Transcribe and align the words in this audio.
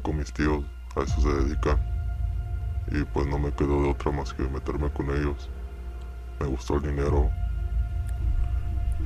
con 0.00 0.18
mis 0.18 0.32
tíos, 0.32 0.64
a 0.96 1.02
eso 1.02 1.20
se 1.20 1.28
dedican. 1.28 1.78
Y 2.88 3.02
pues 3.04 3.26
no 3.26 3.38
me 3.38 3.52
quedó 3.52 3.82
de 3.82 3.90
otra 3.90 4.12
más 4.12 4.32
que 4.32 4.42
meterme 4.44 4.90
con 4.90 5.10
ellos. 5.10 5.50
Me 6.40 6.46
gustó 6.46 6.76
el 6.76 6.82
dinero. 6.82 7.30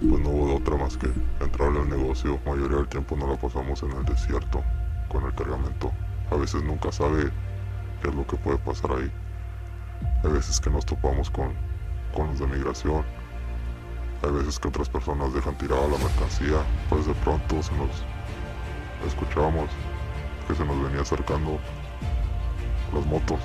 Pues 0.01 0.21
no 0.23 0.31
hubo 0.31 0.49
de 0.49 0.55
otra 0.57 0.77
más 0.77 0.97
que 0.97 1.11
entrarle 1.41 1.81
al 1.81 1.89
negocio. 1.89 2.39
La 2.45 2.53
mayoría 2.53 2.79
del 2.79 2.89
tiempo 2.89 3.17
no 3.17 3.27
la 3.27 3.37
pasamos 3.37 3.83
en 3.83 3.93
el 3.93 4.05
desierto 4.05 4.63
con 5.09 5.25
el 5.25 5.35
cargamento. 5.35 5.93
A 6.31 6.37
veces 6.37 6.63
nunca 6.63 6.93
sabe 6.93 7.31
qué 8.03 8.09
es 8.09 8.15
lo 8.15 8.27
que 8.27 8.37
puede 8.37 8.59
pasar 8.59 8.93
ahí. 8.93 9.11
Hay 10.25 10.33
veces 10.33 10.61
que 10.61 10.71
nos 10.71 10.87
topamos 10.87 11.31
con, 11.31 11.53
con 12.15 12.29
los 12.29 12.39
de 12.39 12.47
migración. 12.47 13.05
Hay 14.23 14.33
veces 14.33 14.59
que 14.59 14.69
otras 14.69 14.89
personas 14.89 15.33
dejan 15.33 15.57
tirada 15.57 15.89
la 15.89 15.99
mercancía. 15.99 16.63
Pues 16.89 17.07
de 17.07 17.15
pronto 17.15 17.63
se 17.63 17.73
nos 17.75 18.05
escuchábamos 19.07 19.71
que 20.51 20.57
se 20.57 20.65
nos 20.65 20.83
venía 20.83 21.03
acercando 21.03 21.59
las 22.93 23.07
motos. 23.07 23.39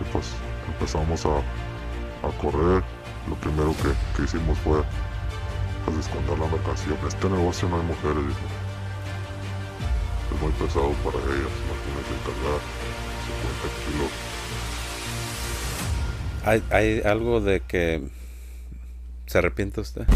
Y 0.00 0.04
pues 0.12 0.32
empezamos 0.66 1.24
a, 1.26 1.38
a 1.38 2.30
correr. 2.40 2.82
Lo 3.28 3.34
primero 3.36 3.74
que, 3.76 3.92
que 4.16 4.24
hicimos 4.24 4.58
fue 4.58 4.82
pues, 5.84 5.98
esconder 5.98 6.38
la 6.38 6.46
mercancía. 6.46 6.94
En 7.00 7.06
este 7.06 7.28
negocio 7.28 7.68
no 7.68 7.76
hay 7.76 7.82
mujeres. 7.82 8.26
dijo. 8.26 8.40
Es 10.34 10.42
muy 10.42 10.52
pesado 10.52 10.92
para 11.04 11.18
ellas. 11.18 11.52
Imagínense 11.64 12.12
cargar 12.24 12.60
50 13.24 13.68
kilos. 13.84 14.10
¿Hay, 16.44 16.62
hay 16.70 17.00
algo 17.02 17.40
de 17.40 17.60
que 17.60 18.08
se 19.26 19.38
arrepiente 19.38 19.80
usted? 19.80 20.06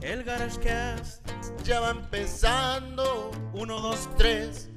El 0.00 0.22
GarageCast 0.22 1.23
ya 1.64 1.80
va 1.80 1.90
empezando. 1.90 3.30
Uno, 3.52 3.80
dos, 3.80 4.08
tres. 4.16 4.70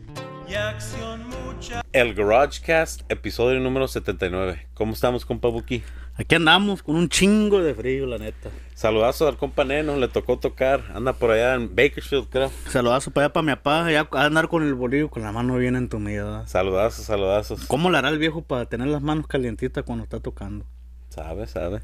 Y 0.48 0.54
acción 0.56 1.28
mucha. 1.28 1.82
El 1.92 2.14
GarageCast, 2.14 3.02
episodio 3.10 3.60
número 3.60 3.88
79. 3.88 4.68
¿Cómo 4.74 4.94
estamos, 4.94 5.26
compa 5.26 5.50
Buki? 5.50 5.84
Aquí 6.16 6.34
andamos 6.36 6.82
con 6.82 6.96
un 6.96 7.10
chingo 7.10 7.62
de 7.62 7.76
frío, 7.76 8.08
la 8.08 8.18
neta. 8.18 8.50
Saludazo 8.74 9.28
al 9.28 9.38
compa 9.38 9.64
Neno, 9.66 9.98
le 9.98 10.08
tocó 10.08 10.40
tocar. 10.40 10.84
Anda 10.96 11.14
por 11.14 11.32
allá 11.32 11.54
en 11.54 11.76
Bakersfield, 11.76 12.30
creo. 12.30 12.52
Saludazo 12.70 13.12
para 13.12 13.26
allá 13.26 13.34
para 13.34 13.46
mi 13.46 13.52
papá, 13.52 13.92
ya 13.92 14.08
a 14.12 14.26
andar 14.26 14.48
con 14.48 14.64
el 14.64 14.74
bolillo 14.74 15.10
con 15.10 15.22
la 15.22 15.32
mano 15.32 15.58
bien 15.58 15.76
entumida. 15.76 16.48
Saludazos, 16.48 17.06
saludazos. 17.06 17.66
¿Cómo 17.68 17.92
le 17.92 17.98
hará 17.98 18.10
el 18.10 18.18
viejo 18.18 18.42
para 18.42 18.66
tener 18.66 18.88
las 18.88 19.02
manos 19.02 19.28
calientitas 19.28 19.84
cuando 19.84 20.06
está 20.06 20.20
tocando? 20.20 20.66
Sabe, 21.10 21.46
sabe. 21.48 21.82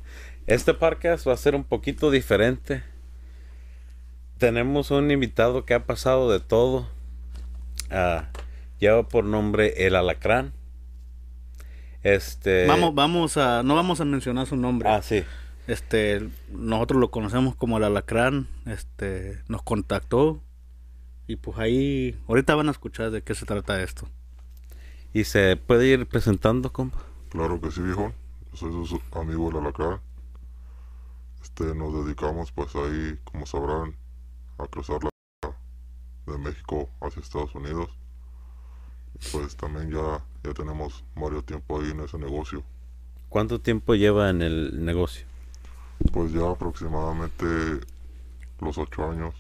Este 0.48 0.74
podcast 0.74 1.28
va 1.28 1.34
a 1.34 1.38
ser 1.38 1.54
un 1.54 1.64
poquito 1.64 2.10
diferente. 2.10 2.84
Tenemos 4.44 4.92
un 4.92 5.10
invitado 5.10 5.64
que 5.64 5.74
ha 5.74 5.86
pasado 5.86 6.30
de 6.30 6.42
todo. 6.42 6.86
Ah, 7.90 8.28
lleva 8.78 9.08
por 9.08 9.24
nombre 9.24 9.88
El 9.88 9.96
Alacrán. 9.96 10.52
Este. 12.02 12.68
Vamos, 12.68 12.94
vamos 12.94 13.38
a, 13.38 13.64
no 13.64 13.74
vamos 13.74 14.02
a 14.02 14.04
mencionar 14.04 14.46
su 14.46 14.58
nombre. 14.58 14.90
Ah, 14.90 15.02
sí. 15.02 15.24
Este, 15.66 16.28
nosotros 16.52 17.00
lo 17.00 17.10
conocemos 17.10 17.56
como 17.56 17.78
el 17.78 17.86
alacrán, 17.86 18.50
este, 18.66 19.42
nos 19.48 19.64
contactó 19.64 20.42
y 21.26 21.38
pues 21.38 21.58
ahí, 21.58 22.20
ahorita 22.28 22.54
van 22.54 22.68
a 22.68 22.72
escuchar 22.72 23.12
de 23.12 23.22
qué 23.22 23.36
se 23.36 23.46
trata 23.46 23.82
esto. 23.82 24.10
¿Y 25.14 25.24
se 25.24 25.56
puede 25.56 25.88
ir 25.88 26.06
presentando, 26.06 26.74
compa? 26.74 27.00
Claro 27.30 27.62
que 27.62 27.72
sí, 27.72 27.82
viejo. 27.82 28.12
Yo 28.52 28.58
soy 28.58 28.88
su 28.88 29.02
amigo 29.18 29.52
el 29.52 29.56
alacrán. 29.56 30.02
Este, 31.42 31.74
nos 31.74 32.06
dedicamos 32.06 32.52
pues 32.52 32.76
ahí, 32.76 33.18
como 33.24 33.46
sabrán, 33.46 33.96
a 34.58 34.68
cruzar 34.68 35.00
la 35.04 35.10
de 36.34 36.38
México 36.38 36.90
hacia 37.02 37.22
Estados 37.22 37.54
Unidos. 37.56 37.90
Pues 39.32 39.56
también 39.56 39.92
ya, 39.92 40.24
ya 40.44 40.54
tenemos 40.54 41.04
varios 41.16 41.46
tiempo 41.46 41.80
ahí 41.80 41.92
en 41.92 42.02
ese 42.02 42.18
negocio. 42.18 42.64
¿Cuánto 43.30 43.60
tiempo 43.62 43.96
lleva 43.96 44.30
en 44.30 44.42
el 44.42 44.86
negocio? 44.86 45.26
Pues 46.12 46.32
ya 46.34 46.50
aproximadamente 46.50 47.46
los 48.60 48.78
ocho 48.78 49.10
años 49.10 49.36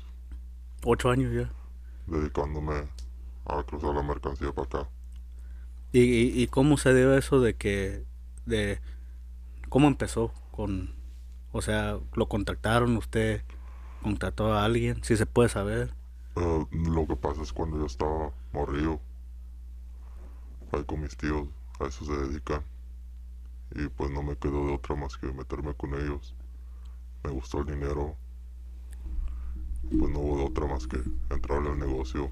Ocho 0.85 1.09
años 1.09 1.33
ya. 1.33 1.51
dedicándome 2.07 2.87
a 3.45 3.63
cruzar 3.63 3.95
la 3.95 4.03
mercancía 4.03 4.51
para 4.53 4.65
acá. 4.81 4.89
¿Y, 5.91 6.01
y, 6.01 6.41
y 6.43 6.47
cómo 6.47 6.77
se 6.77 6.93
dio 6.93 7.15
eso 7.17 7.39
de 7.39 7.55
que, 7.55 8.05
de, 8.45 8.81
cómo 9.69 9.87
empezó 9.87 10.33
con, 10.51 10.95
o 11.51 11.61
sea, 11.61 11.99
lo 12.15 12.27
contactaron, 12.27 12.97
usted 12.97 13.43
contactó 14.03 14.53
a 14.53 14.63
alguien, 14.65 15.03
si 15.03 15.17
se 15.17 15.25
puede 15.25 15.49
saber. 15.49 15.93
Eh, 16.35 16.65
lo 16.71 17.07
que 17.07 17.15
pasa 17.15 17.41
es 17.41 17.53
cuando 17.53 17.77
yo 17.79 17.85
estaba 17.85 18.31
morrido, 18.53 18.99
ahí 20.71 20.83
con 20.85 21.01
mis 21.01 21.15
tíos, 21.17 21.47
a 21.79 21.85
eso 21.87 22.05
se 22.05 22.13
dedican. 22.13 22.63
Y 23.75 23.87
pues 23.87 24.11
no 24.11 24.21
me 24.21 24.35
quedó 24.35 24.67
de 24.67 24.73
otra 24.73 24.95
más 24.95 25.17
que 25.17 25.27
meterme 25.31 25.73
con 25.73 25.93
ellos. 25.95 26.35
Me 27.23 27.31
gustó 27.31 27.59
el 27.61 27.65
dinero. 27.67 28.15
Pues 29.89 30.11
no 30.11 30.19
hubo 30.19 30.37
de 30.37 30.43
otra 30.45 30.67
más 30.67 30.87
que 30.87 31.01
entrarle 31.29 31.71
al 31.71 31.79
negocio. 31.79 32.31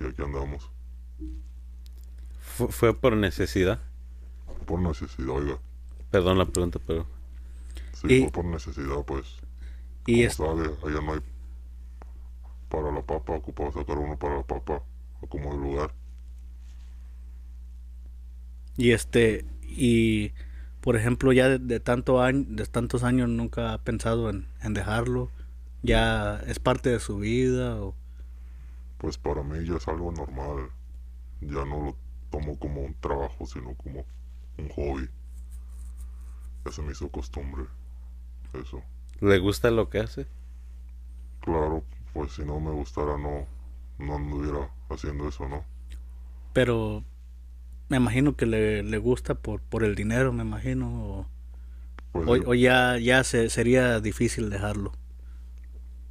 Y 0.00 0.04
aquí 0.04 0.22
andamos. 0.22 0.70
Fu- 2.40 2.68
¿Fue 2.68 2.94
por 2.94 3.16
necesidad? 3.16 3.80
Por 4.66 4.80
necesidad, 4.80 5.30
oiga. 5.30 5.58
Perdón 6.10 6.38
la 6.38 6.44
pregunta, 6.46 6.78
pero... 6.86 7.06
Sí, 7.94 8.06
Y- 8.12 8.22
fue 8.22 8.30
por 8.32 8.44
necesidad, 8.44 9.02
pues. 9.06 9.26
Y 10.06 10.22
es, 10.22 10.40
allá 10.40 11.00
no 11.02 11.12
hay 11.14 11.20
para 12.68 12.90
la 12.92 13.02
papa, 13.02 13.32
ocupaba 13.36 13.72
sacar 13.72 13.96
uno 13.98 14.18
para 14.18 14.36
la 14.36 14.42
papa, 14.42 14.82
como 15.28 15.50
de 15.52 15.58
lugar. 15.58 15.94
y 18.76 18.92
este, 18.92 19.46
y 19.62 20.32
por 20.80 20.96
ejemplo, 20.96 21.32
ya 21.32 21.48
de, 21.48 21.58
de 21.58 21.80
tanto 21.80 22.20
año, 22.22 22.44
de 22.48 22.66
tantos 22.66 23.04
años 23.04 23.28
nunca 23.28 23.72
ha 23.74 23.78
pensado 23.84 24.30
en, 24.30 24.48
en 24.62 24.74
dejarlo, 24.74 25.30
ya 25.82 26.40
es 26.46 26.58
parte 26.60 26.90
de 26.90 27.00
su 27.00 27.18
vida 27.18 27.80
o, 27.82 27.96
Pues 28.98 29.18
para 29.18 29.44
mí 29.44 29.64
ya 29.64 29.76
es 29.76 29.86
algo 29.86 30.10
normal. 30.10 30.70
Ya 31.40 31.64
no 31.64 31.84
lo 31.84 31.96
tomo 32.30 32.58
como 32.58 32.82
un 32.82 32.94
trabajo, 33.00 33.46
sino 33.46 33.74
como 33.76 34.04
un 34.58 34.68
hobby. 34.70 35.08
Ya 36.64 36.72
se 36.72 36.82
me 36.82 36.92
hizo 36.92 37.08
costumbre. 37.10 37.64
Eso. 38.54 38.82
¿Le 39.20 39.38
gusta 39.38 39.70
lo 39.72 39.90
que 39.90 39.98
hace? 39.98 40.26
Claro, 41.40 41.84
pues 42.12 42.32
si 42.32 42.44
no 42.44 42.58
me 42.58 42.72
gustara 42.72 43.16
no, 43.16 43.46
no 43.98 44.16
anduviera 44.16 44.68
haciendo 44.90 45.28
eso, 45.28 45.48
¿no? 45.48 45.64
pero 46.52 47.04
me 47.88 47.98
imagino 47.98 48.36
que 48.36 48.46
le, 48.46 48.82
le 48.82 48.98
gusta 48.98 49.34
por, 49.36 49.62
por 49.62 49.84
el 49.84 49.94
dinero, 49.96 50.32
me 50.32 50.44
imagino, 50.44 50.88
o, 51.04 51.26
Pues, 52.12 52.30
o- 52.32 52.50
o 52.50 52.54
ya, 52.54 52.98
ya 52.98 53.24
se, 53.24 53.50
sería 53.50 54.00
difícil 54.00 54.50
dejarlo. 54.50 54.92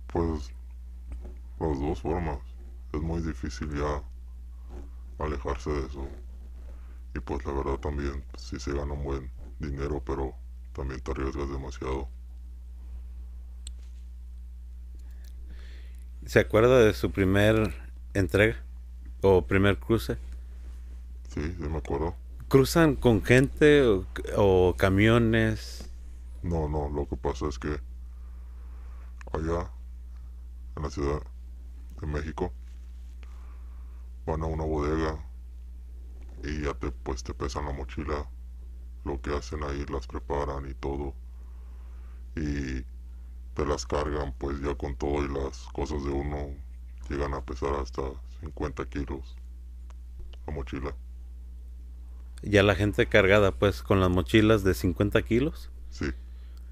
pues 0.07 0.53
las 1.59 1.79
dos 1.79 1.99
formas. 2.01 2.37
Es 2.93 3.01
muy 3.01 3.19
difícil 3.21 3.67
ya 3.75 4.03
alejarse 5.17 5.71
de 5.71 5.87
eso. 5.87 6.07
Y 7.15 7.19
pues 7.21 7.43
la 7.45 7.53
verdad 7.53 7.77
también 7.79 8.23
sí 8.37 8.59
se 8.59 8.73
gana 8.73 8.93
un 8.93 9.03
buen 9.03 9.31
dinero, 9.59 10.03
pero 10.05 10.35
también 10.73 10.99
te 11.01 11.11
arriesgas 11.11 11.49
demasiado. 11.49 12.07
¿Se 16.25 16.39
acuerda 16.39 16.79
de 16.79 16.93
su 16.93 17.11
primer 17.11 17.73
entrega? 18.13 18.55
¿O 19.21 19.45
primer 19.45 19.77
cruce? 19.77 20.17
Sí, 21.29 21.41
me 21.59 21.77
acuerdo. 21.77 22.15
¿Cruzan 22.47 22.95
con 22.95 23.23
gente 23.23 23.81
o, 23.83 24.05
o 24.37 24.75
camiones? 24.77 25.89
No, 26.41 26.67
no, 26.69 26.89
lo 26.89 27.07
que 27.07 27.15
pasa 27.15 27.47
es 27.47 27.57
que 27.59 27.79
allá 29.31 29.69
en 30.75 30.83
la 30.83 30.89
Ciudad 30.89 31.21
de 31.99 32.07
México 32.07 32.53
van 34.25 34.43
a 34.43 34.45
una 34.45 34.63
bodega 34.63 35.23
y 36.43 36.61
ya 36.63 36.73
te 36.73 36.91
pues 36.91 37.23
te 37.23 37.33
pesan 37.33 37.65
la 37.65 37.71
mochila, 37.73 38.29
lo 39.05 39.21
que 39.21 39.35
hacen 39.35 39.63
ahí 39.63 39.85
las 39.89 40.07
preparan 40.07 40.69
y 40.69 40.73
todo 40.73 41.13
y 42.35 42.83
te 43.55 43.65
las 43.65 43.85
cargan 43.85 44.33
pues 44.37 44.59
ya 44.61 44.75
con 44.75 44.95
todo 44.97 45.23
y 45.25 45.27
las 45.29 45.59
cosas 45.73 46.03
de 46.03 46.11
uno 46.11 46.55
llegan 47.09 47.33
a 47.33 47.45
pesar 47.45 47.73
hasta 47.75 48.01
50 48.41 48.85
kilos 48.89 49.35
la 50.47 50.53
mochila. 50.53 50.95
Ya 52.43 52.61
la 52.61 52.75
gente 52.75 53.07
cargada 53.07 53.51
pues 53.51 53.81
con 53.81 53.99
las 53.99 54.11
mochilas 54.11 54.63
de 54.63 54.75
50 54.75 55.23
kilos. 55.23 55.71
Sí, 55.89 56.07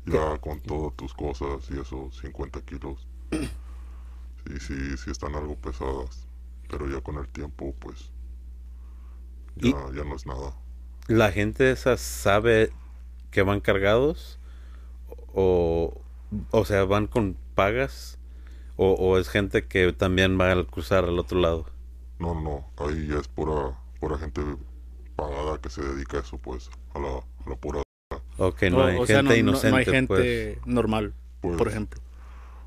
ya 0.06 0.38
con 0.40 0.62
todas 0.62 0.96
tus 0.98 1.14
cosas 1.14 1.70
y 1.72 1.80
eso, 1.80 2.12
50 2.12 2.62
kilos. 2.64 3.08
Sí, 4.46 4.60
sí, 4.60 4.98
sí 4.98 5.12
están 5.12 5.36
algo 5.36 5.56
pesadas, 5.56 6.28
pero 6.70 6.88
ya 6.90 7.02
con 7.02 7.18
el 7.18 7.28
tiempo, 7.30 7.74
pues, 7.80 8.12
ya, 9.56 9.70
Y- 9.70 9.76
ya 9.96 10.04
no 10.04 10.16
es 10.16 10.26
nada. 10.26 10.54
¿La 11.08 11.32
gente 11.32 11.72
esa 11.72 11.98
sabe 11.98 12.72
que 13.32 13.42
van 13.44 13.60
cargados? 13.62 14.40
¿O, 15.34 16.02
o 16.52 16.66
sea, 16.66 16.86
van 16.86 17.08
con 17.08 17.38
pagas? 17.56 18.20
¿O, 18.78 18.94
o 18.94 19.18
es 19.20 19.30
gente 19.30 19.68
que 19.68 19.94
también 19.94 20.40
va 20.40 20.52
a 20.52 20.66
cruzar 20.66 21.06
al 21.06 21.20
otro 21.20 21.40
lado? 21.40 21.68
No, 22.20 22.34
no, 22.40 22.72
ahí 22.78 23.08
ya 23.08 23.18
es 23.20 23.28
pura, 23.28 23.78
pura 24.00 24.18
gente 24.18 24.42
pagada 25.16 25.60
que 25.60 25.70
se 25.70 25.82
dedica 25.84 26.18
a 26.18 26.22
eso, 26.22 26.38
pues, 26.38 26.70
a 26.94 27.00
la, 27.00 27.10
a 27.18 27.50
la 27.50 27.56
pura... 27.56 27.82
Ok, 28.38 28.64
no 28.72 28.84
O- 28.84 28.86
hay 28.86 29.02
o 29.02 29.06
gente 29.06 29.08
sea, 29.08 29.24
no, 29.24 29.38
no- 29.38 29.64
inocente, 29.64 29.66
no 29.66 29.76
hay 29.76 29.86
gente 29.86 30.06
pues. 30.08 30.60
normal, 30.66 31.14
Pues, 31.42 31.58
por 31.58 31.68
ejemplo. 31.68 32.02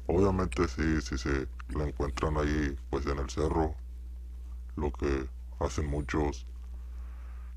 Obviamente 0.07 0.69
sí, 0.69 1.01
si 1.03 1.19
se 1.19 1.49
la 1.71 1.85
encuentran 1.89 2.37
ahí, 2.39 2.77
pues 2.91 3.07
en 3.07 3.19
el 3.19 3.31
cerro, 3.31 3.75
lo 4.77 4.93
que 4.93 5.29
hacen 5.59 5.87
muchos, 5.87 6.47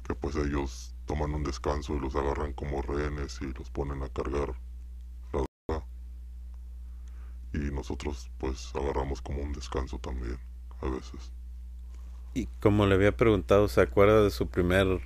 que 0.03 0.15
pues 0.15 0.35
ellos 0.35 0.95
toman 1.05 1.35
un 1.35 1.43
descanso 1.43 1.93
y 1.95 1.99
los 1.99 2.15
agarran 2.15 2.53
como 2.53 2.81
rehenes 2.81 3.39
y 3.41 3.53
los 3.53 3.69
ponen 3.69 4.01
a 4.01 4.09
cargar. 4.09 4.55
Y 7.57 7.71
nosotros 7.71 8.29
pues 8.37 8.71
agarramos 8.75 9.19
como 9.21 9.41
un 9.41 9.51
descanso 9.51 9.97
también, 9.97 10.37
a 10.79 10.89
veces. 10.89 11.31
Y 12.35 12.45
como 12.61 12.85
le 12.85 12.93
había 12.93 13.17
preguntado, 13.17 13.67
¿se 13.67 13.81
acuerda 13.81 14.21
de 14.21 14.29
su 14.29 14.47
primer 14.47 15.01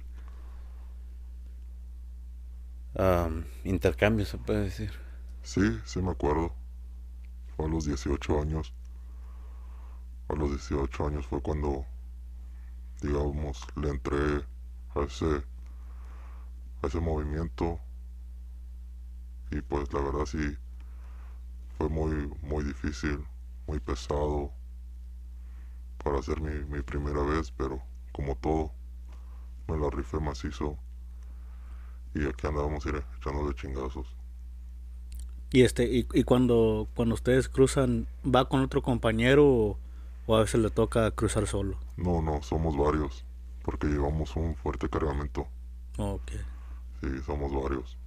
am, 2.98 3.45
intercambio, 3.63 4.25
se 4.25 4.38
puede 4.38 4.63
decir? 4.65 4.92
Sí, 5.44 5.80
sí 5.86 6.01
me 6.01 6.12
acuerdo. 6.12 6.53
Fue 7.56 7.68
a 7.68 7.69
los 7.69 7.86
18 7.86 8.42
años. 8.42 8.74
A 10.27 10.33
los 10.36 10.50
18 10.50 11.07
años 11.07 11.25
fue 11.25 11.42
cuando, 11.42 11.86
digamos, 13.01 13.65
le 13.77 13.89
entré 13.92 14.45
a 14.95 15.01
ese, 15.03 15.42
a 16.81 16.88
ese 16.88 17.00
movimiento. 17.00 17.80
Y 19.51 19.62
pues 19.62 19.94
la 19.94 20.01
verdad 20.01 20.25
sí, 20.25 20.57
fue 21.81 21.89
muy, 21.89 22.31
muy 22.43 22.63
difícil, 22.63 23.25
muy 23.65 23.79
pesado 23.79 24.51
para 26.03 26.19
hacer 26.19 26.39
mi, 26.39 26.63
mi 26.65 26.83
primera 26.83 27.23
vez, 27.23 27.51
pero 27.51 27.81
como 28.11 28.35
todo, 28.35 28.71
me 29.67 29.77
la 29.77 29.89
rifé 29.89 30.19
macizo. 30.19 30.77
Y 32.13 32.27
aquí 32.27 32.45
andábamos 32.45 32.85
ir 32.85 33.03
echándole 33.17 33.55
chingazos. 33.55 34.15
Y 35.49 35.63
este 35.63 35.85
y, 35.85 36.07
y 36.13 36.23
cuando 36.23 36.87
cuando 36.95 37.15
ustedes 37.15 37.49
cruzan, 37.49 38.07
¿va 38.23 38.47
con 38.47 38.61
otro 38.61 38.83
compañero 38.83 39.47
o, 39.47 39.79
o 40.27 40.35
a 40.35 40.41
veces 40.41 40.61
le 40.61 40.69
toca 40.69 41.09
cruzar 41.11 41.47
solo? 41.47 41.79
No, 41.97 42.21
no, 42.21 42.43
somos 42.43 42.77
varios, 42.77 43.25
porque 43.63 43.87
llevamos 43.87 44.35
un 44.35 44.55
fuerte 44.55 44.87
cargamento. 44.87 45.47
Ok. 45.97 46.31
Sí, 47.01 47.07
somos 47.25 47.51
varios. 47.51 47.97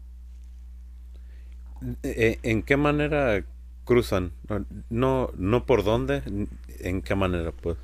Eh, 2.03 2.39
¿En 2.43 2.63
qué 2.63 2.77
manera 2.77 3.45
cruzan? 3.85 4.33
No, 4.91 5.31
no 5.37 5.67
por 5.67 5.85
dónde, 5.85 6.23
¿en 6.81 7.03
qué 7.03 7.15
manera, 7.15 7.53
pues? 7.53 7.77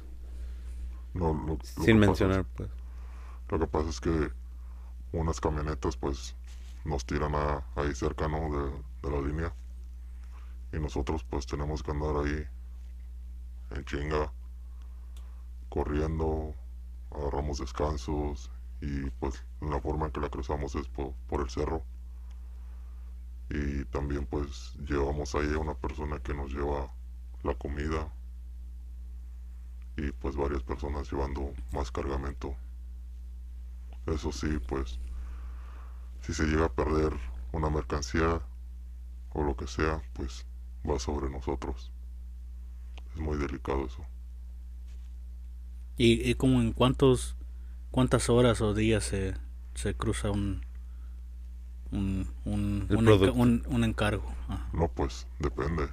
No, 1.15 1.33
lo- 1.35 1.47
lo 1.47 1.59
que 1.59 1.67
Sin 1.67 1.99
mencionar, 1.99 2.41
es- 2.41 2.47
pues. 2.57 2.71
lo 3.49 3.59
que 3.59 3.67
pasa 3.67 3.89
es 3.91 4.01
que 4.01 4.31
unas 5.13 5.41
camionetas, 5.41 5.97
pues, 5.97 6.35
nos 6.85 7.05
tiran 7.05 7.35
a- 7.35 7.65
ahí 7.77 7.95
cercano 7.95 8.39
de, 9.03 9.09
de 9.09 9.17
la 9.17 9.27
línea. 9.27 9.53
Y 10.73 10.79
nosotros, 10.79 11.25
pues, 11.29 11.47
tenemos 11.47 11.83
que 11.83 11.91
andar 11.91 12.17
ahí 12.17 12.45
en 13.77 13.85
chinga, 13.85 14.33
corriendo, 15.69 16.55
agarramos 17.11 17.59
descansos 17.59 18.51
y, 18.81 19.11
pues, 19.19 19.43
la 19.61 19.81
forma 19.81 20.07
en 20.07 20.13
que 20.13 20.21
la 20.21 20.29
cruzamos 20.29 20.75
es 20.77 20.89
po- 20.89 21.15
por 21.29 21.41
el 21.43 21.51
cerro. 21.51 21.83
Y 23.51 23.85
también, 23.87 24.27
pues, 24.27 24.75
llevamos 24.87 25.35
ahí 25.35 25.53
a 25.53 25.59
una 25.59 25.75
persona 25.75 26.21
que 26.21 26.33
nos 26.33 26.53
lleva 26.53 26.91
la 27.43 27.55
comida 27.55 28.13
y 29.97 30.13
pues 30.13 30.37
varias 30.37 30.63
personas 30.63 31.11
llevando 31.11 31.53
más 31.73 31.91
cargamento. 31.91 32.55
Eso 34.07 34.33
sí, 34.33 34.59
pues 34.67 34.99
si 36.23 36.33
se 36.33 36.45
llega 36.45 36.67
a 36.67 36.73
perder 36.73 37.13
una 37.53 37.71
mercancía 37.71 38.41
o 39.33 39.43
lo 39.43 39.57
que 39.57 39.67
sea, 39.67 40.03
pues 40.15 40.47
va 40.89 40.99
sobre 40.99 41.31
nosotros. 41.31 41.93
Es 43.15 43.21
muy 43.21 43.37
delicado 43.37 43.87
eso. 43.87 44.05
¿Y, 45.97 46.35
como 46.37 46.63
en 46.63 46.73
cuántos 46.73 47.37
cuántas 47.91 48.31
horas 48.31 48.63
o 48.63 48.73
días 48.73 49.05
se, 49.05 49.35
se 49.75 49.95
cruza 49.95 50.31
un 50.31 50.65
un, 51.93 52.27
un, 52.45 52.87
un, 52.91 53.05
producto. 53.05 53.27
enca- 53.27 53.33
un- 53.37 53.63
un 53.69 53.85
encargo? 53.85 54.33
Ajá. 54.49 54.69
No, 54.73 54.89
pues 54.89 55.27
depende. 55.39 55.89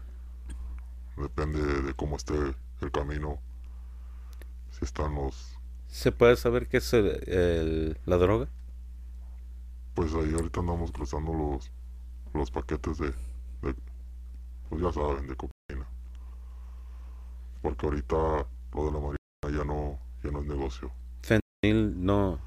Depende 1.17 1.81
de 1.81 1.93
cómo 1.93 2.15
esté 2.17 2.33
el 2.81 2.91
camino. 2.91 3.39
Si 4.71 4.85
están 4.85 5.15
los... 5.15 5.57
¿Se 5.87 6.11
puede 6.11 6.35
saber 6.35 6.67
qué 6.67 6.77
es 6.77 6.93
el- 6.93 7.23
el- 7.27 7.97
la 8.05 8.17
droga? 8.17 8.47
Pues 9.95 10.13
ahí 10.13 10.31
ahorita 10.33 10.59
andamos 10.59 10.91
cruzando 10.91 11.33
los, 11.33 11.71
los 12.33 12.51
paquetes 12.51 12.99
de, 12.99 13.07
de... 13.63 13.75
Pues 14.69 14.81
ya 14.81 14.91
saben, 14.91 15.27
de 15.27 15.35
cocaína. 15.35 15.87
Porque 17.61 17.85
ahorita 17.87 18.15
lo 18.73 18.85
de 18.85 18.91
la 18.91 18.99
marihuana 18.99 19.17
ya 19.43 19.63
no, 19.65 19.97
ya 20.23 20.29
no 20.31 20.39
es 20.41 20.45
negocio. 20.45 20.91
Fentanil 21.23 22.05
no. 22.05 22.39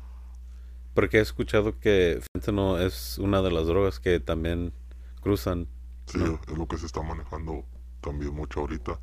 Porque 0.95 1.19
he 1.19 1.21
escuchado 1.21 1.79
que 1.79 2.21
fentanyl 2.33 2.81
es 2.83 3.19
una 3.19 3.43
de 3.43 3.51
las 3.51 3.67
drogas 3.67 4.01
que 4.01 4.21
también 4.21 4.73
cruzan. 5.21 5.69
Sí, 6.07 6.19
No. 6.19 6.41
es 6.49 6.59
lo 6.59 6.67
que 6.69 6.79
se 6.79 6.87
está 6.87 7.03
manejando 7.03 7.65
también 8.01 8.35
mucho 8.35 8.61
ahorita. 8.61 9.01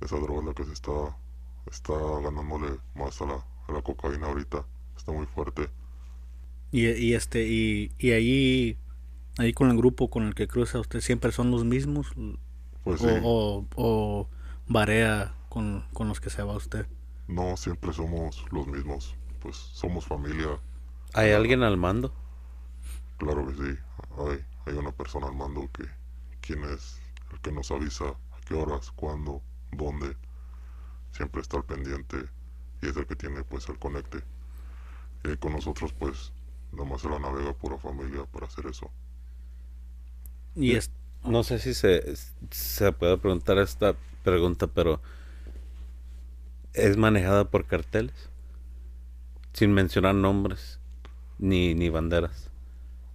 Esa 0.00 0.16
droga 0.18 0.40
es 0.40 0.46
la 0.46 0.54
que 0.54 0.64
se 0.64 0.72
está, 0.72 1.16
está 1.70 1.94
ganándole 2.22 2.78
más 2.94 3.20
a 3.22 3.26
la, 3.26 3.46
a 3.68 3.72
la 3.72 3.82
cocaína 3.82 4.26
ahorita. 4.28 4.66
Está 4.96 5.12
muy 5.12 5.26
fuerte. 5.26 5.68
Y, 6.70 6.86
y 6.88 7.14
este 7.14 7.46
y, 7.48 7.92
y 7.98 8.10
ahí 8.12 8.78
ahí 9.38 9.52
con 9.52 9.70
el 9.70 9.76
grupo 9.76 10.10
con 10.10 10.24
el 10.24 10.34
que 10.34 10.48
cruza 10.48 10.80
usted 10.80 11.00
siempre 11.00 11.32
son 11.32 11.50
los 11.50 11.64
mismos 11.64 12.08
Pues 12.84 13.00
o, 13.00 13.08
sí, 13.08 13.20
o, 13.22 13.66
o 13.76 14.28
varía 14.66 15.34
con, 15.48 15.84
con 15.92 16.08
los 16.08 16.20
que 16.20 16.30
se 16.30 16.42
va 16.42 16.56
usted. 16.56 16.86
no 17.28 17.56
siempre 17.56 17.92
somos 17.92 18.44
los 18.50 18.66
mismos. 18.66 19.16
Pues 19.46 19.56
somos 19.56 20.04
familia, 20.04 20.60
¿Hay 21.14 21.32
alguien 21.32 21.64
al 21.64 21.76
mando? 21.76 22.12
claro 23.18 23.46
que 23.46 23.54
sí. 23.54 23.78
Hay, 24.18 24.44
hay 24.66 24.74
una 24.78 24.92
persona 24.92 25.26
al 25.28 25.34
mando 25.36 25.70
que 25.72 25.84
quien 26.40 26.64
es 26.64 27.02
el 27.32 27.40
que 27.40 27.52
nos 27.52 27.70
avisa 27.70 28.06
a 28.08 28.40
qué 28.46 28.54
horas, 28.54 28.90
cuándo, 28.92 29.42
dónde. 29.72 30.16
Siempre 31.12 31.42
está 31.42 31.58
al 31.58 31.64
pendiente 31.66 32.18
y 32.82 32.88
es 32.88 32.96
el 32.96 33.06
que 33.06 33.16
tiene 33.16 33.44
pues 33.44 33.68
el 33.68 33.78
conecte. 33.78 34.24
Y 35.24 35.36
con 35.36 35.52
nosotros 35.52 35.92
pues 35.92 36.32
nada 36.72 36.88
más 36.88 37.02
se 37.02 37.10
la 37.10 37.18
navega 37.18 37.52
pura 37.54 37.78
familia 37.78 38.24
para 38.26 38.46
hacer 38.46 38.66
eso. 38.66 38.90
Y 40.54 40.74
es, 40.76 40.90
No 41.24 41.42
sé 41.44 41.58
si 41.58 41.74
se, 41.74 42.14
se 42.50 42.92
puede 42.92 43.18
preguntar 43.18 43.58
esta 43.58 43.96
pregunta, 44.22 44.66
pero 44.68 45.00
¿es 46.74 46.96
manejada 46.96 47.50
por 47.50 47.66
carteles? 47.66 48.30
Sin 49.56 49.72
mencionar 49.72 50.14
nombres 50.14 50.78
ni, 51.38 51.74
ni 51.74 51.88
banderas. 51.88 52.50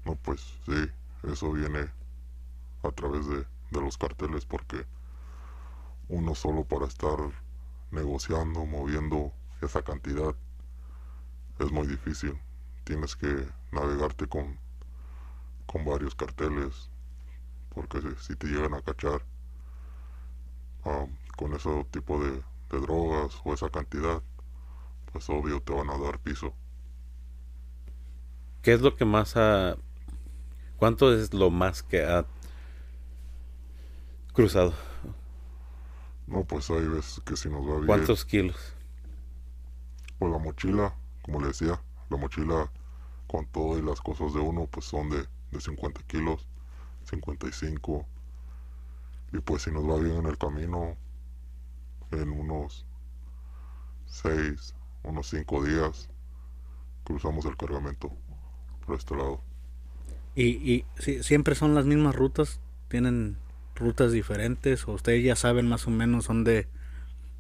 No, 0.06 0.16
pues 0.16 0.42
sí, 0.66 0.90
eso 1.32 1.52
viene 1.52 1.88
a 2.82 2.90
través 2.90 3.28
de, 3.28 3.46
de 3.70 3.80
los 3.80 3.96
carteles 3.96 4.44
porque 4.48 4.84
uno 6.10 6.34
solo 6.34 6.64
para 6.64 6.88
estar 6.88 7.20
negociando, 7.92 8.66
moviendo 8.66 9.32
esa 9.62 9.84
cantidad 9.84 10.34
es 11.60 11.72
muy 11.72 11.86
difícil. 11.86 12.36
Tienes 12.86 13.16
que 13.16 13.48
navegarte 13.72 14.26
con, 14.26 14.58
con 15.68 15.86
varios 15.86 16.16
carteles 16.16 16.90
porque 17.70 18.02
si, 18.18 18.36
te 18.36 18.48
llegan 18.48 18.74
a 18.74 18.82
cachar 18.82 19.22
ah, 20.86 21.06
con 21.38 21.54
ese 21.54 21.84
tipo 21.92 22.20
de, 22.20 22.32
de 22.32 22.80
drogas 22.80 23.40
o 23.44 23.54
esa 23.54 23.70
cantidad, 23.70 24.24
pues 25.12 25.30
obvio 25.30 25.62
te 25.62 25.74
van 25.74 25.90
a 25.90 25.98
dar 25.98 26.20
piso. 26.20 26.54
¿Qué 28.62 28.74
es 28.74 28.82
lo 28.82 28.96
que 28.96 29.06
más 29.06 29.36
ha... 29.38 29.76
¿Cuánto 30.78 31.14
es 31.14 31.34
lo 31.34 31.50
más 31.50 31.84
que 31.84 32.04
ha 32.04 32.26
cruzado? 34.34 34.74
No, 36.28 36.44
pues 36.44 36.70
hay 36.70 36.88
veces 36.88 37.22
que 37.26 37.36
si 37.36 37.50
nos 37.50 37.68
va 37.68 37.76
bien. 37.76 37.88
¿Cuántos 37.88 38.26
kilos? 38.26 38.58
Pues 40.18 40.32
la 40.32 40.38
mochila, 40.38 40.96
como 41.24 41.42
le 41.42 41.48
decía, 41.48 41.82
la 42.10 42.18
mochila 42.18 42.72
con 43.28 43.46
todo 43.48 43.78
y 43.78 43.82
las 43.82 44.02
cosas 44.02 44.34
de 44.34 44.40
uno, 44.40 44.68
pues 44.68 44.86
son 44.86 45.10
de, 45.10 45.28
de 45.52 45.62
50 45.62 46.02
kilos, 46.04 46.48
55. 47.06 48.06
Y 49.34 49.40
pues 49.40 49.64
si 49.64 49.72
nos 49.72 49.84
va 49.90 49.98
bien 49.98 50.18
en 50.18 50.26
el 50.26 50.38
camino, 50.38 50.96
en 52.12 52.30
unos 52.30 52.86
6, 54.06 54.76
unos 55.04 55.30
5 55.30 55.64
días, 55.64 56.10
cruzamos 57.04 57.46
el 57.46 57.58
cargamento 57.58 58.12
por 58.86 58.98
este 58.98 59.16
lado. 59.16 59.44
y, 60.36 60.46
y 60.74 60.86
sí, 61.00 61.24
siempre 61.24 61.56
son 61.56 61.76
las 61.76 61.86
mismas 61.86 62.16
rutas, 62.16 62.60
tienen 62.88 63.38
rutas 63.76 64.12
diferentes 64.12 64.88
o 64.88 64.94
ustedes 64.94 65.24
ya 65.24 65.36
saben 65.36 65.68
más 65.68 65.88
o 65.88 65.92
menos 65.92 66.28
dónde 66.28 66.68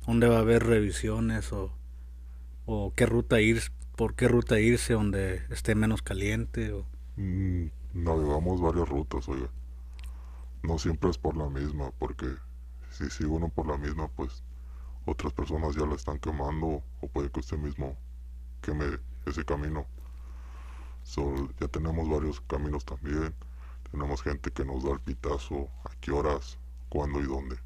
dónde 0.07 0.27
va 0.29 0.37
a 0.37 0.41
haber 0.41 0.65
revisiones 0.65 1.53
o, 1.53 1.73
o 2.65 2.93
qué 2.95 3.05
ruta 3.07 3.41
ir, 3.41 3.61
por 3.97 4.15
qué 4.15 4.27
ruta 4.29 4.59
irse 4.59 4.93
donde 4.93 5.43
esté 5.51 5.75
menos 5.75 6.01
caliente 6.03 6.73
o 6.73 6.87
Mm, 7.15 7.67
navegamos 7.93 8.59
varias 8.61 8.89
rutas, 8.89 9.29
oiga. 9.29 9.49
No 10.63 10.79
siempre 10.79 11.11
es 11.11 11.19
por 11.19 11.37
la 11.37 11.49
misma, 11.49 11.91
porque 11.99 12.25
si 12.89 13.09
sigue 13.11 13.29
uno 13.29 13.49
por 13.49 13.67
la 13.67 13.77
misma, 13.77 14.07
pues 14.09 14.43
otras 15.05 15.33
personas 15.33 15.75
ya 15.75 15.85
la 15.85 15.95
están 15.95 16.19
quemando 16.19 16.83
o 17.01 17.07
puede 17.07 17.29
que 17.31 17.39
usted 17.39 17.57
mismo 17.57 17.97
queme 18.61 18.99
ese 19.25 19.43
camino. 19.43 19.85
So, 21.03 21.49
ya 21.59 21.67
tenemos 21.67 22.07
varios 22.07 22.41
caminos 22.41 22.85
también. 22.85 23.33
Tenemos 23.91 24.21
gente 24.21 24.51
que 24.51 24.63
nos 24.63 24.83
da 24.83 24.91
el 24.91 24.99
pitazo, 24.99 25.69
a 25.83 25.89
qué 25.99 26.11
horas, 26.11 26.57
cuándo 26.89 27.19
y 27.19 27.23
dónde. 27.23 27.57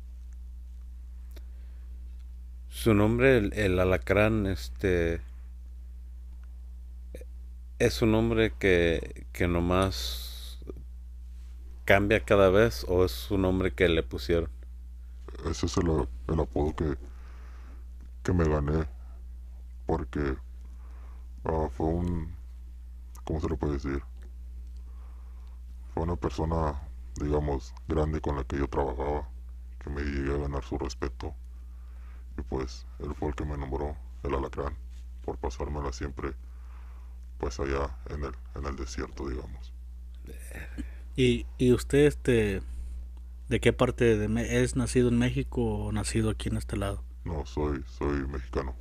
Su 2.70 2.94
nombre, 2.94 3.38
el, 3.38 3.54
el 3.54 3.80
alacrán, 3.80 4.48
este... 4.48 5.22
¿Es 7.78 8.02
un 8.02 8.14
nombre 8.14 8.54
que, 8.58 9.28
que 9.34 9.50
nomás 9.50 10.60
cambia 11.84 12.24
cada 12.24 12.50
vez 12.50 12.86
o 12.88 13.04
es 13.04 13.30
un 13.30 13.42
nombre 13.42 13.74
que 13.74 13.90
le 13.90 14.02
pusieron? 14.02 14.50
Ese 15.50 15.66
es 15.66 15.78
el, 15.78 16.08
el 16.28 16.40
apodo 16.40 16.74
que, 16.74 16.98
que 18.26 18.34
me 18.34 18.44
gané. 18.44 18.86
Porque 19.86 20.36
ah, 21.46 21.70
fue 21.72 21.88
un... 21.88 22.36
¿Cómo 23.24 23.40
se 23.40 23.48
lo 23.48 23.56
puede 23.56 23.74
decir? 23.74 24.02
Fue 25.94 26.04
una 26.04 26.16
persona, 26.16 26.82
digamos, 27.16 27.74
grande 27.88 28.20
con 28.20 28.36
la 28.36 28.44
que 28.44 28.58
yo 28.58 28.68
trabajaba, 28.68 29.30
que 29.80 29.90
me 29.90 30.02
llegué 30.02 30.34
a 30.34 30.38
ganar 30.38 30.64
su 30.64 30.78
respeto. 30.78 31.34
Y 32.38 32.42
pues 32.42 32.86
él 33.00 33.14
fue 33.16 33.30
el 33.30 33.36
que 33.36 33.46
me 33.46 33.58
nombró 33.58 33.96
el 34.24 34.34
alacrán, 34.34 34.76
por 35.24 35.38
pasármela 35.38 35.94
siempre, 35.94 36.34
pues 37.38 37.60
allá 37.60 37.96
en 38.10 38.26
el, 38.26 38.36
en 38.56 38.66
el 38.66 38.76
desierto, 38.76 39.30
digamos. 39.30 39.72
¿Y, 41.16 41.46
y 41.58 41.72
usted, 41.72 42.06
este, 42.06 42.62
de 43.50 43.60
qué 43.60 43.72
parte 43.72 44.18
de 44.18 44.64
es 44.64 44.76
nacido 44.76 45.10
en 45.10 45.18
México 45.18 45.62
o 45.64 45.92
nacido 45.92 46.32
aquí 46.32 46.50
en 46.50 46.58
este 46.58 46.76
lado? 46.76 47.04
No, 47.26 47.46
soy, 47.46 47.84
soy 47.88 48.26
mexicano. 48.26 48.74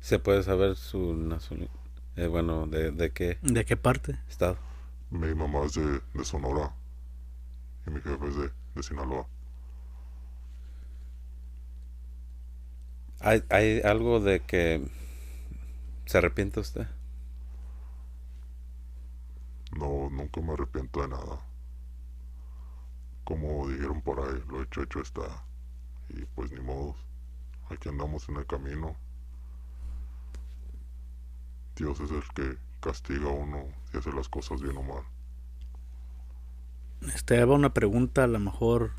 ¿Se 0.00 0.18
puede 0.18 0.42
saber 0.42 0.76
su 0.76 1.14
nacionalidad? 1.14 1.74
Eh, 2.16 2.26
bueno, 2.26 2.66
¿de, 2.66 2.90
¿de 2.90 3.12
qué 3.12 3.38
¿De 3.42 3.64
qué 3.66 3.76
parte? 3.76 4.18
estado? 4.28 4.56
Mi 5.10 5.34
mamá 5.34 5.66
es 5.66 5.74
de, 5.74 6.00
de 6.14 6.24
Sonora 6.24 6.74
y 7.86 7.90
mi 7.90 8.00
jefe 8.00 8.28
es 8.28 8.36
de, 8.36 8.50
de 8.74 8.82
Sinaloa. 8.82 9.28
¿Hay, 13.20 13.42
¿Hay 13.50 13.80
algo 13.82 14.20
de 14.20 14.40
que 14.40 14.82
se 16.06 16.18
arrepiente 16.18 16.60
usted? 16.60 16.86
No, 19.72 20.08
nunca 20.10 20.40
me 20.40 20.52
arrepiento 20.52 21.02
de 21.02 21.08
nada. 21.08 21.40
Como 23.30 23.68
dijeron 23.68 24.02
por 24.02 24.18
ahí, 24.18 24.42
lo 24.48 24.60
hecho, 24.60 24.82
hecho 24.82 25.00
está. 25.00 25.44
Y 26.08 26.24
pues 26.34 26.50
ni 26.50 26.58
modo. 26.58 26.96
Aquí 27.68 27.88
andamos 27.88 28.28
en 28.28 28.38
el 28.38 28.46
camino. 28.46 28.96
Dios 31.76 32.00
es 32.00 32.10
el 32.10 32.24
que 32.34 32.58
castiga 32.80 33.26
a 33.26 33.32
uno 33.32 33.68
si 33.88 33.98
hace 33.98 34.10
las 34.10 34.28
cosas 34.28 34.60
bien 34.60 34.76
o 34.76 34.82
mal. 34.82 35.04
Este, 37.14 37.44
va 37.44 37.54
una 37.54 37.72
pregunta, 37.72 38.24
a 38.24 38.26
lo 38.26 38.40
mejor, 38.40 38.94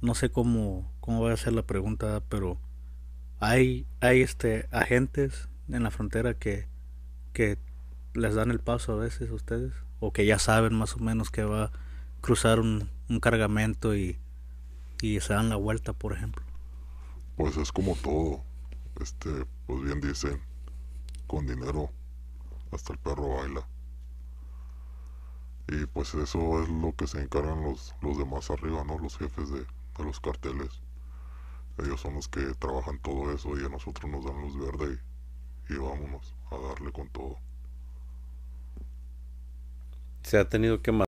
no 0.00 0.14
sé 0.14 0.30
cómo, 0.30 0.88
cómo 1.00 1.20
va 1.20 1.32
a 1.32 1.36
ser 1.36 1.54
la 1.54 1.66
pregunta, 1.66 2.22
pero 2.28 2.56
hay, 3.40 3.84
hay 3.98 4.20
este, 4.22 4.68
agentes 4.70 5.48
en 5.68 5.82
la 5.82 5.90
frontera 5.90 6.34
que, 6.34 6.68
que 7.32 7.58
les 8.12 8.36
dan 8.36 8.52
el 8.52 8.60
paso 8.60 8.92
a 8.92 8.96
veces 8.96 9.28
a 9.30 9.34
ustedes, 9.34 9.72
o 9.98 10.12
que 10.12 10.24
ya 10.24 10.38
saben 10.38 10.74
más 10.74 10.94
o 10.94 11.00
menos 11.00 11.32
que 11.32 11.42
va 11.42 11.72
cruzar 12.24 12.58
un, 12.58 12.88
un 13.10 13.20
cargamento 13.20 13.94
y, 13.94 14.18
y 15.02 15.20
se 15.20 15.34
dan 15.34 15.50
la 15.50 15.56
vuelta, 15.56 15.92
por 15.92 16.14
ejemplo. 16.14 16.42
Pues 17.36 17.58
es 17.58 17.70
como 17.70 17.96
todo. 17.96 18.42
Este, 18.98 19.44
pues 19.66 19.82
bien 19.82 20.00
dicen, 20.00 20.40
con 21.26 21.46
dinero 21.46 21.90
hasta 22.72 22.94
el 22.94 22.98
perro 22.98 23.36
baila. 23.36 23.68
Y 25.68 25.84
pues 25.84 26.14
eso 26.14 26.62
es 26.62 26.68
lo 26.70 26.94
que 26.96 27.06
se 27.06 27.20
encargan 27.20 27.62
los, 27.62 27.94
los 28.00 28.16
demás 28.16 28.50
arriba, 28.50 28.84
¿no? 28.84 28.98
Los 28.98 29.18
jefes 29.18 29.50
de, 29.50 29.60
de 29.60 30.04
los 30.04 30.18
carteles. 30.18 30.80
Ellos 31.76 32.00
son 32.00 32.14
los 32.14 32.28
que 32.28 32.40
trabajan 32.54 33.00
todo 33.00 33.32
eso 33.34 33.50
y 33.60 33.66
a 33.66 33.68
nosotros 33.68 34.10
nos 34.10 34.24
dan 34.24 34.40
luz 34.40 34.56
verde 34.58 34.98
y, 35.68 35.74
y 35.74 35.76
vámonos 35.76 36.34
a 36.50 36.56
darle 36.56 36.90
con 36.90 37.06
todo. 37.10 37.36
¿Se 40.22 40.38
ha 40.38 40.48
tenido 40.48 40.80
que 40.80 40.90
matar 40.90 41.03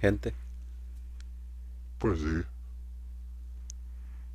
gente? 0.00 0.34
Pues 1.98 2.20
sí. 2.20 2.42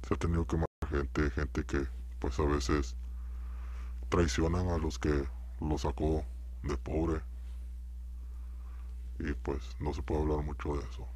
Se 0.08 0.14
ha 0.14 0.18
tenido 0.18 0.46
que 0.46 0.58
matar 0.58 0.90
gente, 0.90 1.30
gente 1.32 1.64
que 1.64 1.88
pues 2.20 2.40
a 2.40 2.44
veces 2.44 2.96
traicionan 4.10 4.68
a 4.70 4.78
los 4.78 5.00
que 5.00 5.26
lo 5.60 5.78
sacó 5.78 6.24
de 6.64 6.78
pobre. 6.78 7.22
Y 9.20 9.34
pues 9.34 9.60
no 9.80 9.94
se 9.94 10.02
puede 10.02 10.22
hablar 10.22 10.44
mucho 10.44 10.76
de 10.76 10.84
eso. 10.84 11.08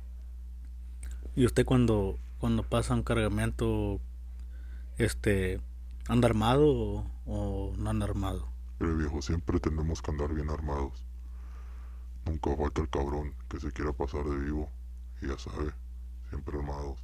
Y 1.36 1.46
usted 1.46 1.66
cuando, 1.66 2.18
cuando 2.40 2.64
pasa 2.64 2.94
un 2.94 3.04
cargamento, 3.04 4.00
este, 4.98 5.60
anda 6.08 6.28
armado 6.28 6.68
o, 6.68 7.06
o 7.25 7.74
no 7.78 7.90
anda 7.90 8.06
armado? 8.06 8.48
Pero 8.78 8.96
viejo, 8.98 9.22
siempre 9.22 9.60
tenemos 9.60 10.02
que 10.02 10.12
andar 10.12 10.34
bien 10.34 10.50
armados. 10.50 11.04
Nunca 12.25 12.55
falta 12.55 12.82
el 12.82 12.89
cabrón 12.89 13.34
que 13.50 13.60
se 13.60 13.72
quiera 13.72 13.94
pasar 13.94 14.24
de 14.24 14.38
vivo. 14.38 14.70
Y 15.22 15.27
ya 15.27 15.38
sabe, 15.38 15.72
siempre 16.29 16.58
armados. 16.58 17.00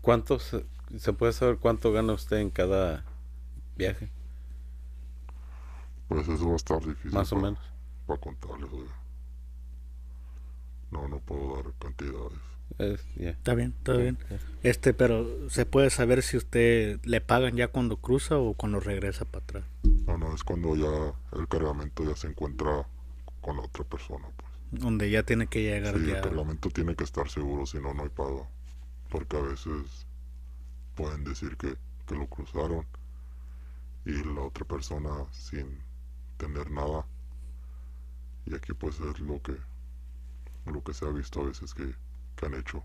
¿Cuánto 0.00 0.38
se, 0.38 0.64
puede 1.12 1.32
saber 1.32 1.58
cuánto 1.58 1.92
gana 1.92 2.14
usted 2.14 2.38
en 2.38 2.50
cada 2.50 3.04
viaje? 3.76 4.10
Pues 6.08 6.26
eso 6.26 6.46
va 6.46 6.52
a 6.54 6.56
estar 6.56 6.80
difícil. 6.80 7.12
Más 7.12 7.32
o 7.32 7.36
menos. 7.36 7.60
Para 8.06 8.20
contarles, 8.20 8.72
oiga. 8.72 8.92
No, 10.90 11.06
no 11.06 11.20
puedo 11.20 11.56
dar 11.56 11.72
cantidades. 11.78 12.38
Es-. 12.78 13.06
Está 13.16 13.54
bien, 13.54 13.74
está 13.78 13.92
bien. 13.92 14.18
Este, 14.62 14.94
pero 14.94 15.50
¿se 15.50 15.66
puede 15.66 15.90
saber 15.90 16.22
si 16.22 16.36
usted 16.36 16.98
le 17.04 17.20
pagan 17.20 17.56
ya 17.56 17.68
cuando 17.68 17.98
cruza 17.98 18.38
o 18.38 18.54
cuando 18.54 18.80
regresa 18.80 19.24
para 19.26 19.44
atrás? 19.44 19.64
No, 20.06 20.18
no, 20.18 20.34
es 20.34 20.42
cuando 20.42 20.74
ya 20.76 21.38
el 21.38 21.46
cargamento 21.46 22.04
ya 22.04 22.16
se 22.16 22.28
encuentra 22.28 22.86
con 23.40 23.56
la 23.56 23.62
otra 23.64 23.84
persona, 23.84 24.28
pues. 24.36 24.50
Donde 24.72 25.10
ya 25.10 25.22
tiene 25.24 25.46
que 25.48 25.62
llegar 25.62 25.96
Sí, 25.96 26.00
el 26.00 26.06
ya. 26.06 26.20
cargamento 26.20 26.70
tiene 26.70 26.96
que 26.96 27.04
estar 27.04 27.28
seguro, 27.28 27.66
si 27.66 27.78
no, 27.80 27.94
no 27.94 28.02
hay 28.02 28.08
pago. 28.08 28.48
Porque 29.10 29.36
a 29.36 29.40
veces 29.42 30.06
pueden 30.94 31.24
decir 31.24 31.56
que, 31.56 31.76
que 32.06 32.14
lo 32.16 32.28
cruzaron 32.28 32.86
y 34.04 34.12
la 34.24 34.42
otra 34.42 34.66
persona 34.66 35.10
sin 35.32 35.82
tener 36.36 36.70
nada. 36.70 37.06
Y 38.44 38.54
aquí 38.54 38.72
pues 38.74 39.00
es 39.00 39.18
lo 39.20 39.40
que, 39.42 39.56
lo 40.66 40.82
que 40.82 40.94
se 40.94 41.04
ha 41.06 41.10
visto 41.10 41.40
a 41.40 41.44
veces 41.44 41.74
que, 41.74 41.94
que 42.36 42.46
han 42.46 42.54
hecho. 42.54 42.82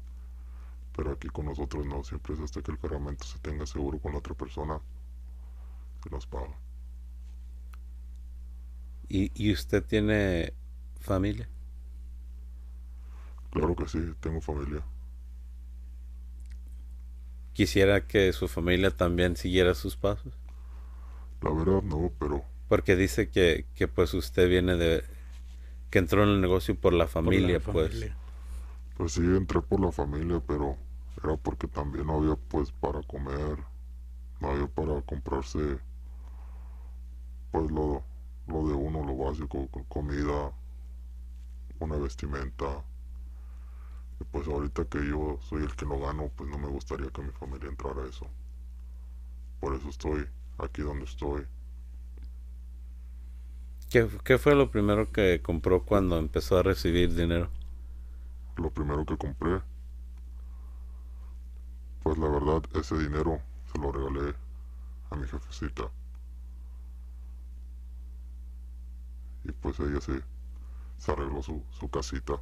Pero 0.95 1.11
aquí 1.13 1.29
con 1.29 1.45
nosotros 1.47 1.85
no, 1.85 2.03
siempre 2.03 2.33
es 2.35 2.41
hasta 2.41 2.61
que 2.61 2.71
el 2.71 2.79
cargamento 2.79 3.25
se 3.25 3.39
tenga 3.39 3.65
seguro 3.67 3.99
con 3.99 4.13
la 4.13 4.19
otra 4.19 4.35
persona 4.35 4.81
que 6.01 6.09
nos 6.09 6.25
paga. 6.27 6.55
¿Y, 9.09 9.31
¿Y 9.35 9.53
usted 9.53 9.83
tiene 9.83 10.53
familia? 10.99 11.49
Claro 13.51 13.75
que 13.75 13.87
sí, 13.87 13.99
tengo 14.19 14.39
familia. 14.41 14.83
Quisiera 17.53 18.05
que 18.05 18.31
su 18.33 18.47
familia 18.47 18.91
también 18.91 19.35
siguiera 19.35 19.73
sus 19.73 19.97
pasos. 19.97 20.33
La 21.41 21.49
verdad 21.53 21.81
no, 21.81 22.11
pero 22.19 22.43
Porque 22.67 22.95
dice 22.95 23.29
que, 23.29 23.65
que 23.75 23.87
pues 23.87 24.13
usted 24.13 24.47
viene 24.49 24.75
de... 24.75 25.03
que 25.91 25.99
entró 25.99 26.23
en 26.23 26.29
el 26.29 26.41
negocio 26.41 26.75
por 26.75 26.93
la 26.93 27.07
por 27.23 27.35
la 27.35 27.49
familia, 27.49 27.59
pues. 27.61 27.93
familia. 27.93 28.17
Pues 28.97 29.13
sí, 29.13 29.21
entré 29.21 29.61
por 29.61 29.79
la 29.79 29.91
familia, 29.91 30.41
pero 30.47 30.77
era 31.23 31.37
porque 31.37 31.67
también 31.67 32.07
no 32.07 32.15
había 32.17 32.35
pues 32.35 32.71
para 32.71 33.01
comer, 33.03 33.57
no 34.41 34.49
había 34.51 34.67
para 34.67 35.01
comprarse 35.03 35.79
pues 37.51 37.71
lo, 37.71 38.03
lo 38.47 38.67
de 38.67 38.73
uno, 38.73 39.03
lo 39.05 39.15
básico, 39.17 39.67
co- 39.69 39.85
comida, 39.85 40.51
una 41.79 41.95
vestimenta. 41.97 42.83
Y 44.19 44.25
pues 44.25 44.45
ahorita 44.47 44.83
que 44.89 45.07
yo 45.07 45.39
soy 45.41 45.63
el 45.63 45.73
que 45.75 45.85
lo 45.85 45.97
gano, 45.99 46.29
pues 46.35 46.49
no 46.49 46.57
me 46.57 46.67
gustaría 46.67 47.09
que 47.11 47.21
mi 47.21 47.31
familia 47.31 47.69
entrara 47.69 48.03
a 48.03 48.07
eso. 48.07 48.27
Por 49.59 49.75
eso 49.75 49.89
estoy 49.89 50.25
aquí 50.59 50.81
donde 50.81 51.03
estoy. 51.05 51.45
¿Qué, 53.89 54.07
qué 54.23 54.37
fue 54.37 54.53
lo 54.55 54.69
primero 54.69 55.11
que 55.11 55.41
compró 55.41 55.83
cuando 55.85 56.19
empezó 56.19 56.57
a 56.59 56.63
recibir 56.63 57.15
dinero? 57.15 57.49
Lo 58.57 58.69
primero 58.71 59.05
que 59.05 59.17
compré 59.17 59.61
Pues 62.03 62.17
la 62.17 62.29
verdad, 62.29 62.63
ese 62.73 62.97
dinero 62.97 63.41
se 63.71 63.77
lo 63.79 63.91
regalé 63.91 64.33
a 65.11 65.15
mi 65.17 65.27
jefecita. 65.27 65.91
Y 69.45 69.51
pues 69.53 69.79
ella 69.79 70.01
se, 70.01 70.21
se 70.97 71.11
arregló 71.13 71.41
su, 71.43 71.63
su 71.71 71.89
casita. 71.89 72.41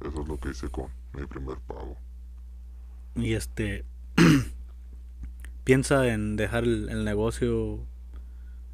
Eso 0.00 0.22
es 0.22 0.28
lo 0.28 0.38
que 0.38 0.50
hice 0.50 0.68
con 0.70 0.86
mi 1.12 1.26
primer 1.26 1.58
pago. 1.62 1.96
Y 3.16 3.34
este. 3.34 3.84
¿Piensa 5.64 6.06
en 6.08 6.36
dejar 6.36 6.64
el, 6.64 6.88
el 6.90 7.04
negocio 7.04 7.86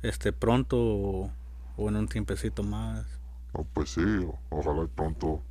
este 0.03 0.33
pronto 0.33 0.79
o, 0.79 1.33
o 1.77 1.89
en 1.89 1.97
un 1.97 2.09
tiempecito 2.09 2.63
más? 2.65 3.07
No, 3.55 3.65
pues 3.73 3.91
sí, 3.91 4.01
o- 4.03 4.41
ojalá 4.51 4.83
y 4.83 4.89
pronto 4.89 5.45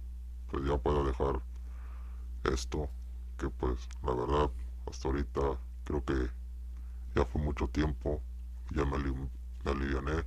pues 0.52 0.66
ya 0.66 0.78
pueda 0.78 1.04
dejar 1.04 1.42
esto, 2.44 2.90
que 3.38 3.50
pues 3.50 3.88
la 4.04 4.14
verdad 4.14 4.52
hasta 4.88 5.08
ahorita 5.08 5.42
creo 5.86 6.04
que 6.04 6.14
ya 7.16 7.26
fue 7.26 7.42
mucho 7.42 7.68
tiempo, 7.70 8.22
ya 8.72 8.86
me, 8.86 8.96
ali- 8.98 9.30
me 9.64 9.72
aliviané 9.72 10.24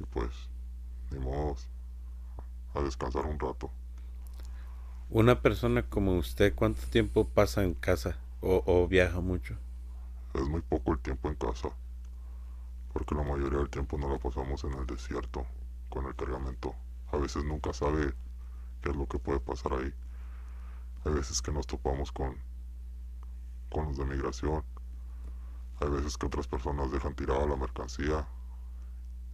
y 0.00 0.04
pues 0.06 0.30
ni 1.10 1.18
modo 1.18 1.56
a 2.74 2.80
descansar 2.82 3.24
un 3.26 3.38
rato. 3.38 3.70
Una 5.08 5.40
persona 5.40 5.88
como 5.88 6.18
usted, 6.18 6.54
¿cuánto 6.54 6.82
tiempo 6.88 7.26
pasa 7.26 7.64
en 7.64 7.72
casa 7.72 8.18
o, 8.42 8.62
o 8.66 8.86
viaja 8.86 9.20
mucho? 9.20 9.56
Es 10.34 10.42
muy 10.46 10.60
poco 10.60 10.92
el 10.92 10.98
tiempo 10.98 11.30
en 11.30 11.34
casa, 11.36 11.70
porque 12.92 13.14
la 13.14 13.22
mayoría 13.22 13.58
del 13.58 13.68
tiempo 13.70 13.98
no 13.98 14.08
la 14.08 14.18
pasamos 14.18 14.64
en 14.64 14.72
el 14.74 14.86
desierto 14.86 15.46
con 15.90 16.06
el 16.06 16.14
cargamento. 16.16 16.74
A 17.12 17.16
veces 17.18 17.44
nunca 17.44 17.72
sabe 17.74 18.14
qué 18.82 18.90
es 18.90 18.96
lo 18.96 19.08
que 19.08 19.18
puede 19.18 19.40
pasar 19.40 19.74
ahí. 19.74 19.94
Hay 21.04 21.12
veces 21.12 21.40
que 21.40 21.52
nos 21.52 21.66
topamos 21.68 22.10
con, 22.10 22.36
con 23.70 23.86
los 23.88 23.98
de 23.98 24.04
migración. 24.06 24.64
Hay 25.80 25.88
veces 25.90 26.16
que 26.16 26.26
otras 26.26 26.46
personas 26.48 26.90
dejan 26.92 27.14
tirada 27.14 27.46
la 27.46 27.56
mercancía 27.56 28.26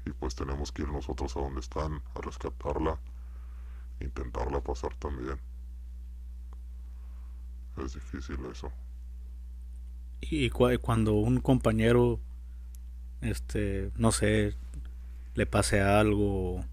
y 0.04 0.10
pues 0.12 0.34
tenemos 0.34 0.72
que 0.72 0.82
ir 0.82 0.88
nosotros 0.88 1.36
a 1.36 1.40
donde 1.40 1.60
están 1.60 2.02
a 2.14 2.20
rescatarla, 2.20 2.98
intentarla 4.00 4.60
pasar 4.60 4.94
también. 4.96 5.38
Es 7.76 7.94
difícil 7.94 8.38
eso. 8.50 8.70
Y 10.20 10.50
cua- 10.50 10.78
cuando 10.78 11.14
un 11.14 11.40
compañero, 11.40 12.20
este, 13.20 13.90
no 13.96 14.12
sé, 14.12 14.54
le 15.34 15.46
pase 15.46 15.80
algo, 15.80 16.64